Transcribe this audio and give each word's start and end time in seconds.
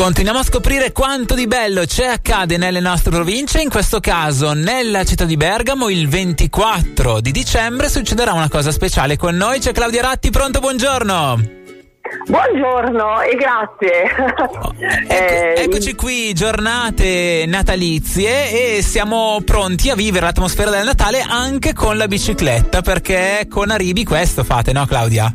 Continuiamo 0.00 0.38
a 0.38 0.42
scoprire 0.42 0.92
quanto 0.92 1.34
di 1.34 1.46
bello 1.46 1.84
c'è 1.84 2.06
accade 2.06 2.56
nelle 2.56 2.80
nostre 2.80 3.10
province, 3.10 3.60
in 3.60 3.68
questo 3.68 4.00
caso 4.00 4.54
nella 4.54 5.04
città 5.04 5.26
di 5.26 5.36
Bergamo 5.36 5.90
il 5.90 6.08
24 6.08 7.20
di 7.20 7.30
dicembre 7.30 7.90
succederà 7.90 8.32
una 8.32 8.48
cosa 8.48 8.70
speciale 8.72 9.18
con 9.18 9.36
noi, 9.36 9.58
c'è 9.58 9.72
Claudia 9.72 10.00
Ratti, 10.00 10.30
pronto, 10.30 10.60
buongiorno! 10.60 11.58
Buongiorno 12.26 13.20
e 13.20 13.36
grazie. 13.36 14.02
Oh, 14.62 14.74
ecco, 14.78 15.12
eh, 15.12 15.54
eccoci 15.64 15.94
qui, 15.94 16.32
giornate 16.32 17.44
natalizie 17.46 18.76
e 18.78 18.82
siamo 18.82 19.42
pronti 19.44 19.90
a 19.90 19.94
vivere 19.94 20.24
l'atmosfera 20.24 20.70
del 20.70 20.86
Natale 20.86 21.20
anche 21.20 21.74
con 21.74 21.98
la 21.98 22.08
bicicletta 22.08 22.80
perché 22.80 23.46
con 23.50 23.70
Aribi 23.70 24.04
questo 24.04 24.44
fate, 24.44 24.72
no 24.72 24.86
Claudia? 24.86 25.30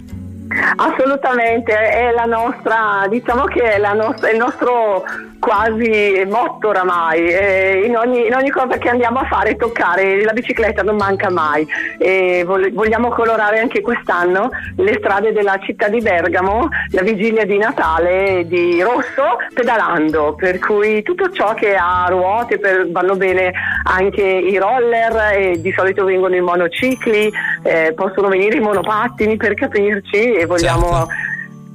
Assolutamente, 0.78 1.74
è 1.74 2.12
la 2.12 2.26
nostra, 2.26 3.06
diciamo 3.10 3.44
che 3.46 3.62
è 3.62 3.78
nostra, 3.94 4.30
il 4.30 4.38
nostro 4.38 5.04
quasi 5.46 6.26
motto 6.28 6.70
oramai. 6.70 7.28
Eh, 7.28 7.84
in, 7.86 7.96
ogni, 7.96 8.26
in, 8.26 8.34
ogni, 8.34 8.50
cosa 8.50 8.80
che 8.80 8.90
andiamo 8.90 9.20
a 9.20 9.26
fare, 9.26 9.56
toccare, 9.56 10.24
la 10.24 10.34
bicicletta 10.34 10.82
non 10.82 10.96
manca 10.96 11.30
mai. 11.30 11.68
E 12.00 12.44
vogliamo 12.44 13.10
colorare 13.10 13.60
anche 13.60 13.82
quest'anno 13.82 14.50
le 14.78 14.96
strade 14.98 15.34
della 15.34 15.60
città 15.60 15.88
di 15.88 16.02
Bergamo, 16.02 16.68
la 16.90 17.04
vigilia 17.04 17.46
di 17.46 17.60
Natale 17.60 18.48
di 18.48 18.82
rosso, 18.82 19.38
pedalando. 19.54 20.34
Per 20.34 20.58
cui 20.58 21.04
tutto 21.04 21.30
ciò 21.30 21.54
che 21.54 21.76
ha 21.76 22.08
ruote 22.10 22.58
per, 22.58 22.90
vanno 22.90 23.16
bene 23.16 23.54
anche 23.84 24.24
i 24.24 24.58
roller, 24.58 25.60
di 25.60 25.72
solito 25.78 26.06
vengono 26.06 26.36
i 26.36 26.42
monocicli, 26.42 27.32
eh, 27.62 27.94
possono 27.96 28.30
venire 28.30 28.58
i 28.58 28.62
monopattini 28.62 29.38
per 29.38 29.54
capirci 29.54 30.34
e 30.34 30.48
vogliamo 30.48 30.88
certo. 30.88 31.34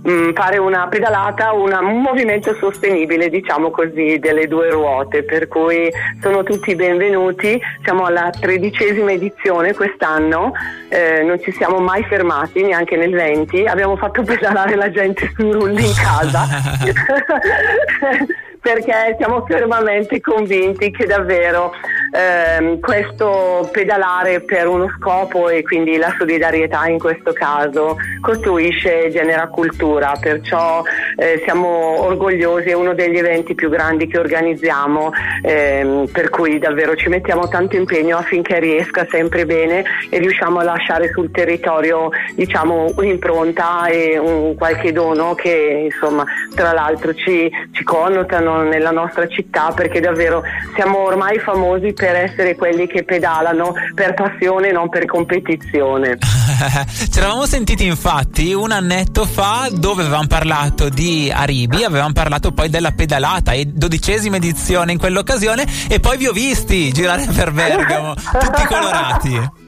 Mm, 0.08 0.32
fare 0.32 0.58
una 0.58 0.86
pedalata, 0.88 1.52
una, 1.52 1.80
un 1.80 2.00
movimento 2.00 2.54
sostenibile, 2.54 3.28
diciamo 3.28 3.70
così, 3.70 4.18
delle 4.18 4.46
due 4.46 4.70
ruote, 4.70 5.22
per 5.22 5.48
cui 5.48 5.90
sono 6.20 6.42
tutti 6.42 6.74
benvenuti. 6.74 7.60
Siamo 7.82 8.04
alla 8.04 8.30
tredicesima 8.30 9.12
edizione 9.12 9.74
quest'anno, 9.74 10.52
eh, 10.88 11.22
non 11.22 11.40
ci 11.40 11.52
siamo 11.52 11.78
mai 11.78 12.04
fermati, 12.04 12.62
neanche 12.62 12.96
nel 12.96 13.12
20, 13.12 13.64
abbiamo 13.64 13.96
fatto 13.96 14.22
pedalare 14.22 14.76
la 14.76 14.90
gente 14.90 15.30
sui 15.34 15.52
rulli 15.52 15.84
in 15.84 15.94
casa. 15.94 16.46
perché 18.60 19.16
siamo 19.18 19.44
fermamente 19.46 20.20
convinti 20.20 20.90
che 20.90 21.06
davvero 21.06 21.72
ehm, 22.10 22.80
questo 22.80 23.68
pedalare 23.72 24.40
per 24.40 24.66
uno 24.66 24.88
scopo 24.98 25.48
e 25.48 25.62
quindi 25.62 25.96
la 25.96 26.14
solidarietà 26.16 26.86
in 26.86 26.98
questo 26.98 27.32
caso 27.32 27.96
costruisce 28.20 29.04
e 29.04 29.10
genera 29.10 29.48
cultura, 29.48 30.12
perciò 30.20 30.82
eh, 31.16 31.40
siamo 31.44 32.02
orgogliosi, 32.02 32.70
è 32.70 32.74
uno 32.74 32.94
degli 32.94 33.16
eventi 33.16 33.54
più 33.54 33.68
grandi 33.68 34.06
che 34.06 34.18
organizziamo, 34.18 35.10
ehm, 35.42 36.06
per 36.12 36.30
cui 36.30 36.58
davvero 36.58 36.94
ci 36.96 37.08
mettiamo 37.08 37.48
tanto 37.48 37.76
impegno 37.76 38.16
affinché 38.16 38.58
riesca 38.58 39.06
sempre 39.10 39.46
bene 39.46 39.84
e 40.08 40.18
riusciamo 40.18 40.58
a 40.58 40.64
lasciare 40.64 41.10
sul 41.12 41.30
territorio 41.30 42.10
diciamo, 42.34 42.92
un'impronta 42.96 43.86
e 43.86 44.18
un 44.18 44.54
qualche 44.54 44.92
dono 44.92 45.34
che 45.34 45.90
insomma 45.92 46.24
tra 46.54 46.72
l'altro 46.72 47.14
ci, 47.14 47.50
ci 47.72 47.84
connotano 47.84 48.62
nella 48.62 48.90
nostra 48.90 49.26
città 49.28 49.72
perché 49.74 50.00
davvero 50.00 50.42
siamo 50.74 50.98
ormai 50.98 51.38
famosi 51.38 51.92
per 52.00 52.16
essere 52.16 52.56
quelli 52.56 52.86
che 52.86 53.04
pedalano 53.04 53.74
per 53.94 54.14
passione, 54.14 54.72
non 54.72 54.88
per 54.88 55.04
competizione. 55.04 56.16
Ci 57.12 57.18
eravamo 57.18 57.44
sentiti 57.44 57.84
infatti 57.84 58.54
un 58.54 58.70
annetto 58.70 59.26
fa 59.26 59.68
dove 59.70 60.00
avevamo 60.00 60.26
parlato 60.26 60.88
di 60.88 61.30
Aribi, 61.30 61.84
avevamo 61.84 62.14
parlato 62.14 62.52
poi 62.52 62.70
della 62.70 62.92
pedalata 62.92 63.52
e 63.52 63.66
dodicesima 63.66 64.36
edizione 64.36 64.92
in 64.92 64.98
quell'occasione 64.98 65.66
e 65.90 66.00
poi 66.00 66.16
vi 66.16 66.26
ho 66.26 66.32
visti 66.32 66.90
girare 66.90 67.26
per 67.26 67.52
Bergamo, 67.52 68.14
tutti 68.14 68.64
colorati. 68.64 69.50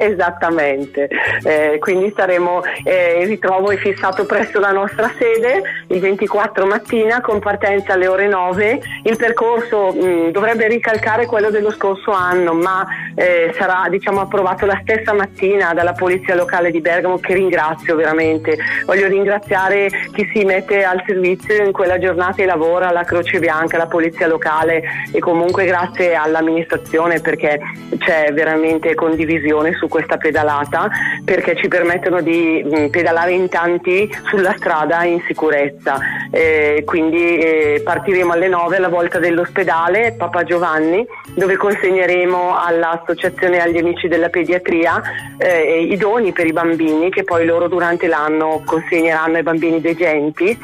Esattamente, 0.00 1.08
eh, 1.42 1.76
quindi 1.80 2.12
saremo, 2.14 2.62
eh, 2.84 3.22
il 3.22 3.26
ritrovo 3.26 3.70
è 3.70 3.76
fissato 3.76 4.26
presso 4.26 4.60
la 4.60 4.70
nostra 4.70 5.10
sede 5.18 5.60
il 5.88 6.00
24 6.00 6.66
mattina 6.66 7.20
con 7.20 7.40
partenza 7.40 7.94
alle 7.94 8.06
ore 8.06 8.28
9. 8.28 8.80
Il 9.04 9.16
percorso 9.16 9.92
mh, 9.92 10.30
dovrebbe 10.30 10.68
ricalcare 10.68 11.26
quello 11.26 11.50
dello 11.50 11.72
scorso 11.72 12.12
anno, 12.12 12.52
ma 12.52 12.86
eh, 13.14 13.52
sarà 13.58 13.88
diciamo, 13.88 14.20
approvato 14.20 14.66
la 14.66 14.78
stessa 14.82 15.12
mattina 15.12 15.74
dalla 15.74 15.92
Polizia 15.92 16.34
Locale 16.34 16.70
di 16.70 16.80
Bergamo 16.80 17.18
che 17.18 17.34
ringrazio 17.34 17.96
veramente. 17.96 18.56
Voglio 18.86 19.08
ringraziare 19.08 19.88
chi 20.12 20.30
si 20.32 20.44
mette 20.44 20.84
al 20.84 21.02
servizio 21.06 21.64
in 21.64 21.72
quella 21.72 21.98
giornata 21.98 22.42
e 22.42 22.46
lavora, 22.46 22.92
la 22.92 23.04
Croce 23.04 23.38
Bianca, 23.38 23.76
la 23.76 23.86
Polizia 23.86 24.26
Locale 24.26 24.82
e 25.12 25.18
comunque 25.18 25.64
grazie 25.64 26.14
all'amministrazione 26.14 27.20
perché 27.20 27.58
c'è 27.98 28.32
veramente 28.32 28.94
condivisione 28.94 29.72
su 29.74 29.87
questa 29.88 30.16
pedalata 30.16 30.88
perché 31.24 31.56
ci 31.56 31.68
permettono 31.68 32.20
di 32.20 32.62
mh, 32.64 32.80
mm, 32.80 32.86
pedalare 32.88 33.32
in 33.32 33.48
tanti 33.48 34.08
sulla 34.28 34.54
strada 34.56 35.04
in 35.04 35.20
sicurezza. 35.26 35.98
Eh, 36.30 36.82
quindi 36.84 37.38
eh, 37.38 37.80
partiremo 37.82 38.32
alle 38.32 38.48
9 38.48 38.76
alla 38.76 38.88
volta 38.88 39.18
dell'ospedale 39.18 40.14
Papa 40.16 40.44
Giovanni 40.44 41.06
dove 41.34 41.56
consegneremo 41.56 42.56
all'Associazione 42.58 43.60
agli 43.60 43.78
Amici 43.78 44.08
della 44.08 44.28
Pediatria 44.28 45.00
eh, 45.38 45.82
i 45.82 45.96
doni 45.96 46.32
per 46.32 46.46
i 46.46 46.52
bambini 46.52 47.10
che 47.10 47.24
poi 47.24 47.46
loro 47.46 47.68
durante 47.68 48.06
l'anno 48.06 48.62
consegneranno 48.64 49.36
ai 49.36 49.42
bambini 49.42 49.80
degenti 49.80 50.58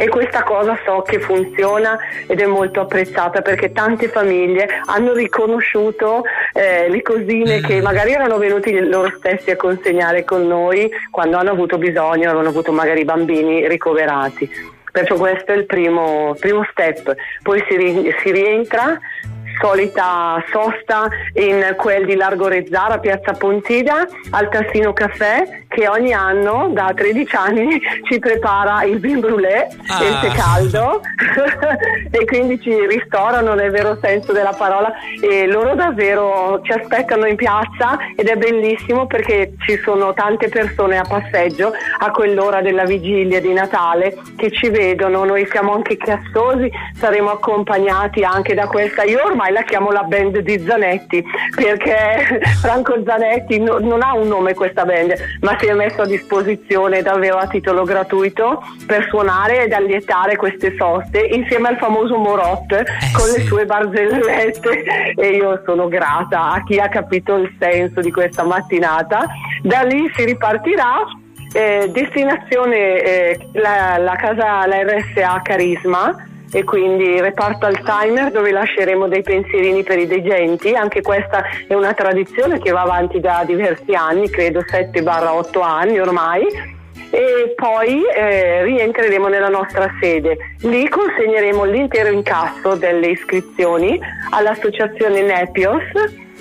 e 0.00 0.08
questa 0.08 0.44
cosa 0.44 0.78
so 0.84 1.02
che 1.02 1.18
funziona 1.18 1.98
ed 2.28 2.40
è 2.40 2.46
molto 2.46 2.82
apprezzata 2.82 3.42
perché 3.42 3.72
tante 3.72 4.06
famiglie 4.06 4.68
hanno 4.86 5.12
riconosciuto 5.12 6.22
eh, 6.52 6.88
le 6.88 7.02
cosine 7.02 7.58
mm. 7.58 7.64
che 7.64 7.82
magari 7.82 8.12
erano 8.12 8.38
venuti 8.38 8.78
loro 8.78 9.12
stessi 9.16 9.50
a 9.50 9.56
consegnare 9.56 10.22
con 10.22 10.46
noi 10.46 10.88
quando 11.10 11.36
hanno 11.36 11.50
avuto 11.50 11.78
bisogno, 11.78 12.28
avevano 12.28 12.50
avuto 12.50 12.70
magari 12.70 13.04
bambini 13.04 13.66
ricoverati. 13.66 14.48
Perciò 14.92 15.16
questo 15.16 15.52
è 15.52 15.56
il 15.56 15.66
primo, 15.66 16.36
primo 16.38 16.64
step. 16.70 17.14
Poi 17.42 17.62
si, 17.68 18.14
si 18.22 18.30
rientra 18.30 18.98
solita 19.60 20.42
sosta 20.50 21.08
in 21.34 21.74
quel 21.76 22.06
di 22.06 22.14
Largo 22.14 22.48
Rezzara, 22.48 22.98
Piazza 22.98 23.32
Pontida, 23.32 24.06
al 24.30 24.48
Tassino 24.48 24.92
Caffè, 24.92 25.64
che 25.68 25.88
ogni 25.88 26.12
anno 26.12 26.70
da 26.72 26.92
13 26.94 27.36
anni 27.36 27.80
ci 28.08 28.18
prepara 28.18 28.82
il 28.84 28.98
vin 28.98 29.20
brûlé 29.20 29.68
ah. 29.86 30.04
il 30.04 30.18
tè 30.20 30.32
caldo. 30.34 31.00
E 32.10 32.24
quindi 32.24 32.60
ci 32.60 32.74
ristorano 32.86 33.54
nel 33.54 33.70
vero 33.70 33.98
senso 34.00 34.32
della 34.32 34.54
parola 34.56 34.92
e 35.20 35.46
loro 35.46 35.74
davvero 35.74 36.60
ci 36.62 36.72
aspettano 36.72 37.26
in 37.26 37.36
piazza 37.36 37.98
ed 38.16 38.28
è 38.28 38.36
bellissimo 38.36 39.06
perché 39.06 39.52
ci 39.66 39.78
sono 39.84 40.14
tante 40.14 40.48
persone 40.48 40.98
a 40.98 41.04
passeggio 41.06 41.72
a 41.98 42.10
quell'ora 42.10 42.62
della 42.62 42.84
vigilia 42.84 43.40
di 43.40 43.52
Natale 43.52 44.16
che 44.36 44.50
ci 44.50 44.70
vedono, 44.70 45.24
noi 45.24 45.46
siamo 45.50 45.74
anche 45.74 45.96
chiassosi, 45.96 46.70
saremo 46.94 47.30
accompagnati 47.30 48.22
anche 48.24 48.54
da 48.54 48.66
questa, 48.66 49.04
io 49.04 49.22
ormai 49.24 49.47
ormai 49.48 49.52
la 49.52 49.62
chiamo 49.62 49.90
la 49.90 50.02
band 50.02 50.38
di 50.38 50.58
Zanetti 50.60 51.24
perché 51.54 52.40
Franco 52.60 53.02
Zanetti 53.04 53.58
no, 53.58 53.78
non 53.78 54.02
ha 54.02 54.14
un 54.14 54.28
nome 54.28 54.54
questa 54.54 54.84
band 54.84 55.14
ma 55.40 55.56
si 55.58 55.66
è 55.66 55.72
messo 55.72 56.02
a 56.02 56.06
disposizione 56.06 57.02
davvero 57.02 57.38
a 57.38 57.46
titolo 57.46 57.84
gratuito 57.84 58.62
per 58.86 59.06
suonare 59.08 59.64
ed 59.64 59.72
allietare 59.72 60.36
queste 60.36 60.74
soste 60.76 61.20
insieme 61.20 61.68
al 61.68 61.78
famoso 61.78 62.16
Morot 62.16 62.72
eh, 62.72 62.84
con 63.12 63.26
sì. 63.26 63.38
le 63.38 63.46
sue 63.46 63.64
barzellette 63.64 65.14
e 65.16 65.28
io 65.30 65.62
sono 65.64 65.88
grata 65.88 66.52
a 66.52 66.62
chi 66.64 66.78
ha 66.78 66.88
capito 66.88 67.36
il 67.36 67.54
senso 67.58 68.00
di 68.00 68.12
questa 68.12 68.44
mattinata 68.44 69.26
da 69.62 69.82
lì 69.82 70.10
si 70.14 70.24
ripartirà 70.24 71.04
eh, 71.52 71.88
destinazione 71.90 73.02
eh, 73.02 73.48
la, 73.54 73.96
la 73.96 74.16
casa 74.16 74.66
la 74.66 74.82
RSA 74.82 75.40
Carisma 75.42 76.27
e 76.50 76.64
quindi 76.64 77.20
reparto 77.20 77.66
Alzheimer 77.66 78.30
dove 78.30 78.50
lasceremo 78.50 79.08
dei 79.08 79.22
pensierini 79.22 79.82
per 79.82 79.98
i 79.98 80.06
degenti, 80.06 80.74
anche 80.74 81.02
questa 81.02 81.44
è 81.66 81.74
una 81.74 81.92
tradizione 81.92 82.58
che 82.58 82.70
va 82.70 82.82
avanti 82.82 83.20
da 83.20 83.42
diversi 83.46 83.92
anni, 83.92 84.30
credo 84.30 84.60
7-8 84.60 85.62
anni 85.62 85.98
ormai. 85.98 86.76
E 87.10 87.54
poi 87.56 88.02
eh, 88.04 88.62
rientreremo 88.64 89.28
nella 89.28 89.48
nostra 89.48 89.90
sede. 89.98 90.36
Lì 90.60 90.86
consegneremo 90.90 91.64
l'intero 91.64 92.10
incasso 92.10 92.74
delle 92.74 93.08
iscrizioni 93.08 93.98
all'associazione 94.30 95.22
Nepios 95.22 95.84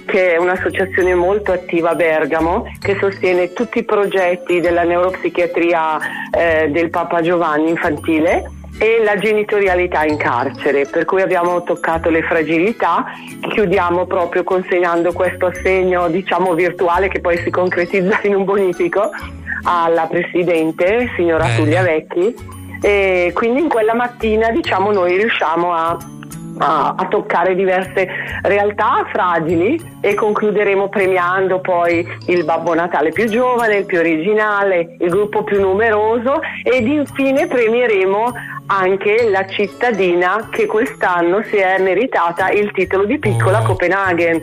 che 0.06 0.34
è 0.34 0.38
un'associazione 0.38 1.14
molto 1.16 1.52
attiva 1.52 1.92
a 1.92 1.96
Bergamo 1.96 2.66
che 2.80 2.98
sostiene 3.00 3.52
tutti 3.52 3.80
i 3.80 3.84
progetti 3.84 4.62
della 4.62 4.84
neuropsichiatria 4.84 6.00
eh, 6.32 6.70
del 6.70 6.90
Papa 6.90 7.22
Giovanni 7.22 7.70
infantile 7.70 8.50
e 8.78 9.02
la 9.04 9.18
genitorialità 9.18 10.04
in 10.06 10.18
carcere, 10.18 10.86
per 10.86 11.06
cui 11.06 11.22
abbiamo 11.22 11.64
toccato 11.64 12.10
le 12.10 12.22
fragilità, 12.22 13.06
chiudiamo 13.50 14.06
proprio 14.06 14.44
consegnando 14.44 15.12
questo 15.14 15.48
assegno 15.48 16.08
diciamo 16.10 16.54
virtuale 16.54 17.08
che 17.08 17.20
poi 17.20 17.38
si 17.38 17.50
concretizza 17.50 18.20
in 18.24 18.36
un 18.36 18.44
bonifico 18.44 19.10
alla 19.64 20.06
Presidente, 20.06 21.12
signora 21.16 21.46
Bene. 21.46 21.58
Tullia 21.58 21.82
Vecchi 21.82 22.36
e 22.82 23.32
quindi 23.34 23.62
in 23.62 23.70
quella 23.70 23.96
mattina 23.96 24.52
diciamo 24.52 24.92
noi 24.92 25.18
riusciamo 25.18 25.74
a 25.74 25.98
a, 26.58 26.96
a, 26.98 27.08
toccare 27.08 27.56
diverse 27.56 28.08
realtà 28.44 29.06
fragili 29.12 29.80
e 30.02 30.14
concluderemo 30.14 30.90
premiando 30.90 31.60
poi 31.60 32.06
il 32.28 32.44
Babbo 32.44 32.74
Natale 32.74 33.12
più 33.12 33.28
giovane, 33.28 33.78
il 33.78 33.86
più 33.86 34.00
originale, 34.00 34.96
il 35.00 35.10
gruppo 35.10 35.44
più 35.44 35.60
numeroso 35.60 36.40
ed 36.64 36.88
infine 36.88 37.48
premieremo 37.48 38.34
anche 38.68 39.30
la 39.30 39.48
cittadina 39.48 40.50
che 40.52 40.66
quest'anno 40.66 41.42
si 41.44 41.56
è 41.56 41.80
meritata 41.82 42.50
il 42.50 42.72
titolo 42.72 43.06
di 43.06 43.18
piccola 43.18 43.62
oh. 43.62 43.66
Copenaghen. 43.66 44.42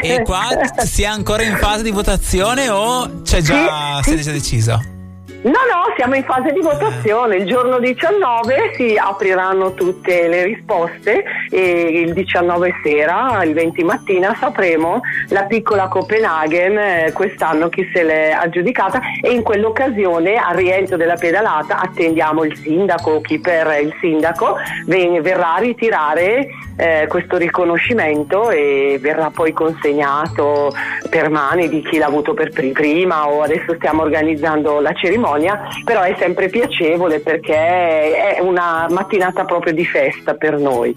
E, 0.00 0.14
e, 0.14 0.22
qua 0.22 0.48
si 0.84 1.02
è 1.02 1.06
ancora 1.06 1.42
in 1.42 1.56
fase 1.56 1.82
di 1.82 1.90
votazione 1.90 2.68
o 2.68 3.22
c'è 3.22 3.40
già, 3.40 4.00
sì, 4.02 4.10
si 4.10 4.16
è 4.16 4.22
già 4.22 4.32
deciso? 4.32 4.96
No, 5.40 5.52
no, 5.52 5.94
siamo 5.94 6.16
in 6.16 6.24
fase 6.24 6.50
di 6.50 6.60
votazione. 6.60 7.36
Il 7.36 7.46
giorno 7.46 7.78
19 7.78 8.72
si 8.74 8.96
apriranno 8.96 9.72
tutte 9.72 10.26
le 10.26 10.42
risposte 10.42 11.22
e 11.48 12.02
il 12.02 12.12
19 12.12 12.72
sera, 12.82 13.40
il 13.44 13.54
20 13.54 13.84
mattina, 13.84 14.34
sapremo 14.34 15.00
la 15.28 15.44
piccola 15.44 15.86
Copenaghen 15.86 16.76
eh, 16.76 17.12
quest'anno 17.12 17.68
chi 17.68 17.88
se 17.94 18.02
l'è 18.02 18.30
aggiudicata 18.30 19.00
e 19.22 19.30
in 19.30 19.42
quell'occasione 19.42 20.34
al 20.34 20.56
rientro 20.56 20.96
della 20.96 21.14
pedalata 21.14 21.78
attendiamo 21.78 22.42
il 22.42 22.56
sindaco 22.56 23.12
o 23.12 23.20
chi 23.20 23.38
per 23.38 23.78
il 23.80 23.94
sindaco 24.00 24.56
ven- 24.86 25.22
verrà 25.22 25.54
a 25.54 25.58
ritirare 25.58 26.48
eh, 26.76 27.06
questo 27.08 27.36
riconoscimento 27.36 28.50
e 28.50 28.98
verrà 29.00 29.30
poi 29.30 29.52
consegnato 29.52 30.72
per 31.08 31.30
mani 31.30 31.68
di 31.68 31.82
chi 31.82 31.98
l'ha 31.98 32.06
avuto 32.06 32.34
per 32.34 32.50
prima 32.50 33.28
o 33.28 33.42
adesso 33.42 33.74
stiamo 33.74 34.02
organizzando 34.02 34.80
la 34.80 34.92
cerimonia, 34.92 35.68
però 35.84 36.02
è 36.02 36.14
sempre 36.18 36.48
piacevole 36.48 37.20
perché 37.20 37.54
è 37.54 38.38
una 38.40 38.86
mattinata 38.90 39.44
proprio 39.44 39.72
di 39.72 39.84
festa 39.84 40.34
per 40.34 40.58
noi. 40.58 40.94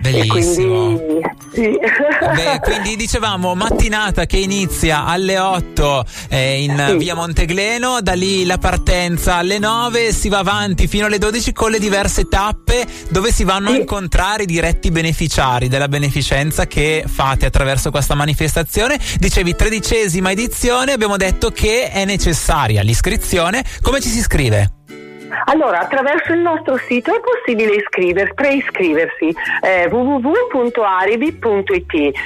Bellissimo. 0.00 0.96
Quindi, 0.96 1.20
sì. 1.52 1.70
Beh, 1.70 2.60
quindi, 2.62 2.96
dicevamo 2.96 3.54
mattinata 3.54 4.24
che 4.24 4.38
inizia 4.38 5.04
alle 5.04 5.38
8 5.38 6.04
eh, 6.28 6.62
in 6.62 6.84
sì. 6.88 6.96
via 6.96 7.14
Montegleno, 7.14 8.00
da 8.00 8.14
lì 8.14 8.46
la 8.46 8.58
partenza 8.58 9.34
alle 9.36 9.58
9, 9.58 10.12
si 10.12 10.28
va 10.28 10.38
avanti 10.38 10.86
fino 10.86 11.06
alle 11.06 11.18
12 11.18 11.52
con 11.52 11.70
le 11.70 11.78
diverse 11.78 12.28
tappe 12.28 12.86
dove 13.10 13.30
si 13.30 13.44
vanno 13.44 13.68
sì. 13.70 13.74
a 13.74 13.78
incontrare 13.78 14.44
i 14.44 14.46
diretti 14.46 14.90
beneficiari 14.90 15.68
della 15.68 15.88
beneficenza 15.88 16.66
che 16.66 17.04
fate 17.06 17.46
attraverso 17.46 17.90
questa 17.90 18.14
manifestazione. 18.14 18.98
Dicevi 19.18 19.54
tredicesima 19.54 20.30
edizione, 20.30 20.92
abbiamo 20.92 21.16
detto 21.16 21.50
che 21.50 21.90
è 21.90 22.04
necessaria 22.04 22.82
l'iscrizione. 22.82 23.64
Come 23.82 24.00
ci 24.00 24.08
si 24.08 24.18
iscrive? 24.18 24.79
Allora, 25.46 25.80
attraverso 25.80 26.32
il 26.32 26.40
nostro 26.40 26.76
sito 26.86 27.14
è 27.14 27.20
possibile 27.20 27.74
iscriversi, 27.76 28.34
preiscriversi 28.34 29.34
eh, 29.60 29.86
www.aribi.it 29.86 31.38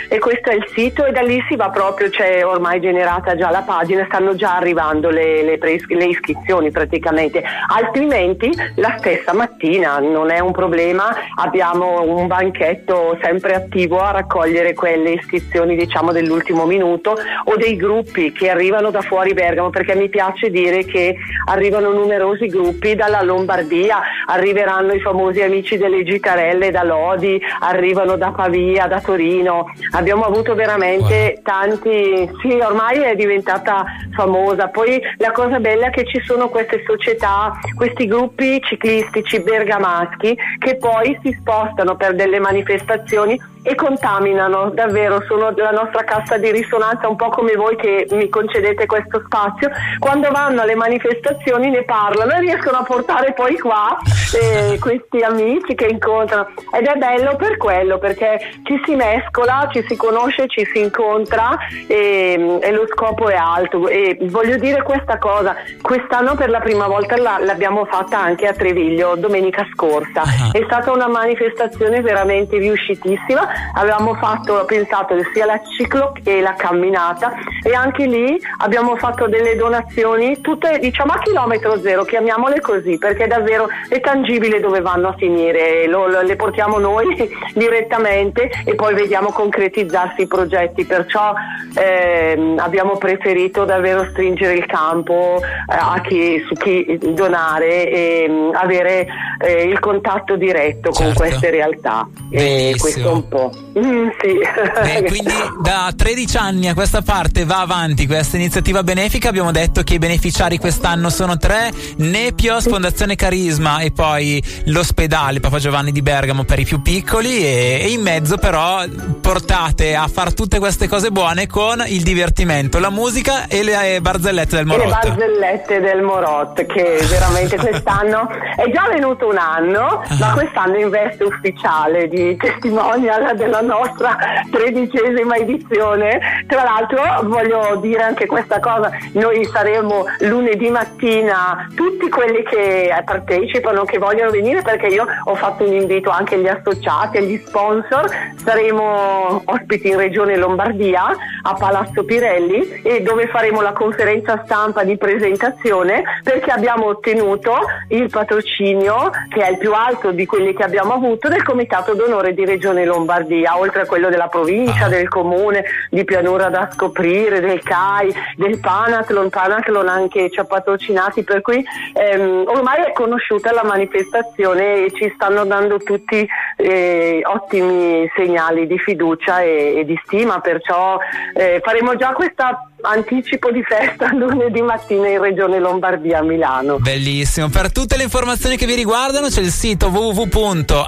e 0.09 0.19
questo 0.19 0.51
è 0.51 0.55
il 0.55 0.67
sito 0.75 1.05
e 1.05 1.13
da 1.13 1.23
lì 1.23 1.43
si 1.49 1.57
va 1.57 1.71
proprio, 1.71 2.09
c'è 2.11 2.45
ormai 2.45 2.81
generata 2.81 3.35
già 3.37 3.51
la 3.51 3.63
pagina, 3.63 4.05
stanno 4.07 4.35
già 4.35 4.57
arrivando 4.57 5.11
le, 5.11 5.43
le, 5.43 5.59
preis- 5.59 5.87
le 5.89 6.07
iscrizioni 6.07 6.71
praticamente, 6.71 7.43
altrimenti 7.69 8.51
la 8.77 8.95
stessa 8.99 9.33
mattina 9.33 9.99
non 9.99 10.31
è 10.31 10.39
un 10.41 10.53
problema, 10.53 11.15
abbiamo 11.37 12.03
un 12.03 12.27
banchetto 12.27 13.19
sempre 13.23 13.55
attivo 13.55 14.01
a 14.01 14.13
raccogliere 14.13 14.73
quelle 14.75 15.11
iscrizioni 15.13 15.77
diciamo 15.77 16.13
dell'ultimo 16.13 16.65
minuto 16.65 17.17
o 17.45 17.57
dei 17.57 17.77
gruppi 17.77 18.33
che 18.33 18.49
arrivano 18.51 18.91
da 18.91 19.03
fuori 19.03 19.33
Bergamo 19.35 19.71
perché 19.71 19.95
mi 19.95 20.09
piace 20.09 20.51
dire 20.51 20.85
che 20.85 21.15
arrivano 21.47 21.91
numerosi 21.93 22.47
gruppi 22.47 22.94
dalla 22.95 23.23
Lombardia, 23.23 24.01
arriveranno 24.27 24.93
i 24.93 25.01
famosi 25.01 25.43
amici 25.43 25.77
delle 25.77 26.05
Gitarelle 26.05 26.71
da 26.71 26.83
Lodi, 26.83 27.41
arrivano 27.61 28.17
da 28.17 28.31
Pavia, 28.31 28.87
da 28.87 29.01
Torino. 29.01 29.67
Abbiamo 29.93 30.25
avuto 30.25 30.55
veramente 30.55 31.35
wow. 31.35 31.43
tanti, 31.43 32.31
sì, 32.41 32.53
ormai 32.61 33.01
è 33.01 33.15
diventata 33.15 33.85
famosa. 34.15 34.69
Poi 34.69 35.01
la 35.19 35.33
cosa 35.33 35.59
bella 35.59 35.87
è 35.87 35.91
che 35.91 36.05
ci 36.05 36.21
sono 36.25 36.49
queste 36.49 36.83
società, 36.87 37.53
questi 37.75 38.07
gruppi 38.07 38.61
ciclistici 38.63 39.41
bergamaschi 39.41 40.37
che 40.59 40.77
poi 40.77 41.19
si 41.23 41.37
spostano 41.39 41.97
per 41.97 42.15
delle 42.15 42.39
manifestazioni 42.39 43.53
e 43.67 43.75
contaminano 43.75 44.71
davvero, 44.71 45.23
sono 45.27 45.51
la 45.57 45.71
nostra 45.71 46.05
cassa 46.05 46.37
di 46.37 46.51
risonanza, 46.51 47.09
un 47.09 47.17
po' 47.17 47.31
come 47.31 47.55
voi 47.55 47.77
che 47.77 48.07
mi 48.11 48.29
concedete 48.29 48.85
questo 48.85 49.23
spazio. 49.25 49.71
Quando 49.99 50.31
vanno 50.31 50.61
alle 50.61 50.75
manifestazioni 50.75 51.71
ne 51.71 51.83
parlano 51.85 52.33
e 52.33 52.41
riescono 52.41 52.77
a 52.77 52.83
portare 52.83 53.33
poi 53.33 53.59
qua 53.59 53.97
eh, 54.41 54.79
questi 54.79 55.21
amici 55.23 55.75
che 55.75 55.87
incontrano. 55.87 56.49
Ed 56.73 56.87
è 56.87 56.97
bello 56.97 57.37
per 57.37 57.57
quello 57.57 57.99
perché 57.99 58.39
ci 58.65 58.81
si 58.85 58.95
mescola, 58.95 59.69
ci 59.73 59.85
si 59.87 59.97
conosce, 59.97 60.47
ci 60.49 60.65
si 60.73 60.81
incontra 60.81 61.57
e, 61.87 62.59
e 62.61 62.71
lo 62.73 62.87
scopo 62.89 63.29
è 63.29 63.35
alto. 63.35 63.89
E 63.89 64.17
voglio 64.23 64.57
dire 64.57 64.83
questa 64.83 65.19
cosa, 65.19 65.57
quest'anno 65.81 66.35
per 66.35 66.51
la 66.51 66.61
prima 66.61 66.87
volta 66.87 67.17
la, 67.17 67.39
l'abbiamo 67.41 67.85
fatta 67.85 68.19
anche 68.19 68.47
a 68.47 68.53
Treviglio 68.53 69.15
domenica 69.17 69.67
scorsa, 69.73 70.23
uh-huh. 70.23 70.53
è 70.53 70.63
stata 70.65 70.93
una 70.93 71.09
manifestazione 71.09 72.01
veramente 72.01 72.59
riuscitissima. 72.59 73.73
Avevamo 73.75 74.15
fatto, 74.15 74.65
pensato 74.67 75.17
sia 75.33 75.47
la 75.47 75.61
ciclo 75.77 76.13
che 76.23 76.41
la 76.41 76.55
camminata. 76.55 77.33
E 77.63 77.75
anche 77.75 78.07
lì 78.07 78.39
abbiamo 78.59 78.97
fatto 78.97 79.27
delle 79.27 79.57
donazioni 79.57 80.41
tutte 80.41 80.79
diciamo 80.79 81.13
a 81.13 81.19
chilometro 81.19 81.81
zero, 81.81 82.05
chiamiamole 82.05 82.61
così, 82.61 82.99
perché 82.99 83.27
davvero 83.27 83.69
è 83.89 84.01
tangibile 84.15 84.61
dove 84.61 84.81
vanno 84.81 85.09
a 85.09 85.15
finire, 85.17 85.89
lo, 85.89 86.07
lo, 86.07 86.23
le 86.23 86.37
portiamo 86.37 86.79
noi 86.79 87.29
direttamente 87.53 88.49
e 88.65 88.75
poi 88.77 88.95
vediamo 88.95 89.31
concretizzarsi 89.31 90.23
i 90.23 90.27
progetti, 90.29 90.85
perciò 90.85 91.35
eh, 91.75 92.55
abbiamo 92.57 92.97
preferito 92.97 93.65
davvero 93.65 94.07
stringere 94.11 94.55
il 94.55 94.67
campo 94.67 95.41
eh, 95.43 95.43
a 95.67 96.01
chi, 96.01 96.41
su 96.47 96.55
chi 96.55 96.97
donare 97.13 97.91
e 97.91 98.29
mh, 98.29 98.33
mm, 98.33 98.51
avere 98.55 99.07
eh, 99.39 99.65
il 99.65 99.79
contatto 99.79 100.37
diretto 100.37 100.93
certo. 100.93 101.03
con 101.03 101.15
queste 101.15 101.51
realtà. 101.51 102.09
E 102.31 102.75
questo 102.79 103.13
un 103.13 103.29
po'. 103.29 103.53
Mm, 103.79 104.09
sì. 104.21 104.39
Beh, 104.83 105.05
quindi 105.09 105.33
da 105.61 105.93
13 105.95 106.37
anni 106.37 106.69
a 106.69 106.75
questa 106.75 107.03
parte 107.03 107.45
va 107.45 107.61
avanti 107.61 108.07
questa 108.07 108.37
iniziativa 108.37 108.83
benefica. 108.83 109.29
Abbiamo 109.29 109.53
detto 109.53 109.83
che 109.83 109.95
i 109.95 109.99
beneficiari 109.99 110.59
quest'anno 110.59 111.11
sono 111.11 111.37
tre: 111.37 111.71
Nepios, 111.97 112.69
Fondazione 112.69 113.17
Carisma 113.17 113.81
e 113.81 113.93
poi 113.93 114.43
l'ospedale 114.67 115.41
Papa 115.41 115.59
Giovanni 115.59 115.93
di 115.93 116.03
Bergamo 116.03 116.45
per 116.45 116.59
i 116.59 116.65
più 116.65 116.83
piccoli. 116.83 117.45
E, 117.45 117.81
e 117.83 117.91
in 117.91 118.03
mezzo, 118.03 118.37
però, 118.37 118.85
portate 119.21 119.95
a 119.95 120.09
fare 120.09 120.33
tutte 120.33 120.59
queste 120.59 120.89
cose 120.89 121.11
buone 121.11 121.47
con 121.47 121.83
il 121.87 122.03
divertimento, 122.03 122.79
la 122.79 122.91
musica 122.91 123.47
e 123.47 123.63
le 123.63 124.01
barzellette 124.01 124.57
del 124.57 124.67
Morot. 124.67 124.85
Le 124.85 124.91
barzellette 124.91 125.81
del 125.81 126.03
Morot, 126.03 126.67
che 126.67 126.99
veramente 127.09 127.57
quest'anno 127.65 128.29
è 128.57 128.71
già 128.71 128.89
venuto 128.93 129.24
un 129.25 129.37
anno, 129.37 130.03
uh-huh. 130.09 130.17
ma 130.19 130.33
quest'anno 130.33 130.79
in 130.79 130.91
veste 130.91 131.25
ufficiale 131.25 132.09
di 132.09 132.37
testimonial 132.37 133.37
della 133.37 133.61
nostra 133.61 134.17
tredicesima 134.51 135.37
edizione. 135.37 136.45
Tra 136.47 136.63
l'altro 136.63 137.03
voglio 137.25 137.77
dire 137.81 138.03
anche 138.03 138.27
questa 138.27 138.61
cosa, 138.61 138.91
noi 139.13 139.45
saremo 139.45 140.05
lunedì 140.21 140.71
mattina 140.71 141.69
tutti 141.75 142.09
quelli 142.09 142.43
che 142.43 142.93
partecipano, 143.05 143.85
che 143.85 143.99
vogliono 143.99 144.31
venire, 144.31 144.63
perché 144.63 144.87
io 144.87 145.07
ho 145.25 145.35
fatto 145.35 145.65
un 145.65 145.73
invito 145.73 146.11
anche 146.11 146.35
agli 146.35 146.49
associati, 146.49 147.19
agli 147.19 147.43
sponsor, 147.45 148.09
saremo 148.37 149.43
ospiti 149.45 149.89
in 149.89 149.97
Regione 149.97 150.37
Lombardia 150.37 151.17
a 151.43 151.55
Palazzo 151.55 152.05
Pirelli 152.05 152.81
e 152.83 153.03
dove 153.03 153.27
faremo 153.29 153.61
la 153.61 153.73
conferenza 153.73 154.43
stampa 154.45 154.85
di 154.85 154.97
presentazione 154.97 156.03
perché 156.23 156.51
abbiamo 156.51 156.87
ottenuto 156.87 157.55
il 157.89 158.09
patrocinio 158.11 159.11
che 159.29 159.41
è 159.41 159.51
il 159.51 159.59
più 159.59 159.73
alto 159.73 160.11
di 160.11 160.27
quelli 160.27 160.55
che 160.55 160.63
abbiamo 160.63 160.95
avuto 160.95 161.29
del 161.29 161.43
Comitato 161.43 161.95
d'Onore 161.95 162.35
di 162.35 162.45
Regione 162.45 162.85
Lombardia, 162.85 163.59
oltre 163.59 163.83
a 163.83 163.87
quello 163.87 164.09
della 164.09 164.29
provincia, 164.29 164.87
ah. 164.87 164.89
del 164.89 165.09
comune, 165.09 165.65
di 165.91 166.05
Pianura 166.05 166.49
da 166.49 166.69
scoprire, 166.73 167.41
del 167.41 167.63
CAI, 167.63 168.15
del 168.37 168.59
Panathlon, 168.59 169.31
Panathlon 169.31 169.89
anche 169.89 170.31
ci 170.31 170.41
ha 170.41 170.45
patrocinati, 170.45 171.23
per 171.25 171.41
cui 171.41 171.65
ehm, 171.93 172.45
ormai 172.47 172.83
è 172.83 172.93
conosciuta 172.93 173.53
la 173.53 173.65
manifestazione 173.65 174.85
e 174.85 174.93
ci 174.93 175.11
stanno 175.15 175.45
dando 175.45 175.79
tutti 175.79 176.27
eh, 176.57 177.23
ottimi 177.25 178.11
segnali 178.15 178.67
di 178.67 178.79
fiducia 178.79 179.41
e, 179.41 179.79
e 179.79 179.85
di 179.85 179.99
stima, 180.05 180.41
perciò 180.41 180.99
eh, 181.35 181.61
faremo 181.63 181.97
già 181.97 182.13
questa 182.13 182.69
anticipo 182.85 183.51
di 183.51 183.63
festa 183.63 184.13
lunedì 184.15 184.61
mattina 184.63 185.09
in 185.09 185.21
Regione 185.21 185.59
Lombardia 185.59 186.19
a 186.19 186.23
Milano. 186.23 186.79
Bellissimo, 186.79 187.49
per 187.49 187.73
tutte 187.73 187.97
le 187.97 188.05
informazioni 188.05 188.57
che 188.57 188.67
vi 188.67 188.75
riguardano 188.75 189.29
c'è 189.29 189.41
il 189.41 189.51
sito 189.51 189.89
www.aribi.it, 189.89 190.87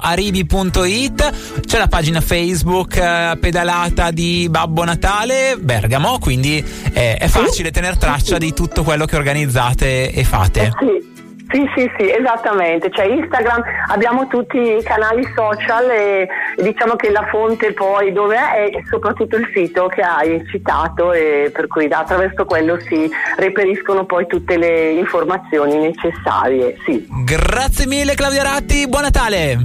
c'è 1.65 1.77
la 1.77 1.87
pagina 1.87 2.21
Facebook 2.21 2.95
eh, 2.97 3.37
pedalata 3.39 4.11
di 4.11 4.47
Babbo 4.49 4.83
Natale 4.83 5.57
Bergamo, 5.59 6.19
quindi 6.19 6.63
eh, 6.93 7.17
è 7.17 7.27
facile 7.27 7.67
sì. 7.67 7.73
tenere 7.73 7.97
traccia 7.97 8.33
sì. 8.33 8.39
di 8.39 8.53
tutto 8.53 8.83
quello 8.83 9.05
che 9.05 9.15
organizzate 9.15 10.11
e 10.11 10.23
fate. 10.23 10.61
Eh 10.63 10.71
sì. 10.79 11.06
Sì, 11.49 11.69
sì, 11.75 11.89
sì, 11.97 12.11
esattamente. 12.11 12.89
C'è 12.89 13.05
Instagram, 13.05 13.63
abbiamo 13.87 14.27
tutti 14.27 14.57
i 14.57 14.83
canali 14.83 15.27
social 15.35 15.89
e 15.89 16.27
diciamo 16.57 16.95
che 16.95 17.09
la 17.09 17.25
fonte 17.29 17.73
poi 17.73 18.11
dove 18.11 18.35
è 18.35 18.57
è 18.57 18.83
soprattutto 18.89 19.35
il 19.37 19.49
sito 19.53 19.87
che 19.87 20.01
hai 20.01 20.43
citato 20.49 21.13
e 21.13 21.51
per 21.53 21.67
cui 21.67 21.87
attraverso 21.89 22.45
quello 22.45 22.79
si 22.79 23.09
reperiscono 23.37 24.05
poi 24.05 24.25
tutte 24.27 24.57
le 24.57 24.91
informazioni 24.91 25.77
necessarie. 25.77 26.77
Sì. 26.85 27.07
Grazie 27.25 27.87
mille 27.87 28.15
Claudia 28.15 28.43
Ratti, 28.43 28.87
buon 28.87 29.03
Natale! 29.03 29.57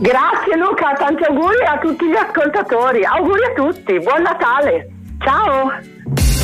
Grazie 0.00 0.56
Luca, 0.56 0.94
tanti 0.96 1.24
auguri 1.24 1.62
a 1.66 1.78
tutti 1.78 2.06
gli 2.06 2.16
ascoltatori. 2.16 3.04
Auguri 3.04 3.42
a 3.44 3.52
tutti, 3.54 3.98
buon 4.00 4.22
Natale. 4.22 4.88
Ciao! 5.22 6.39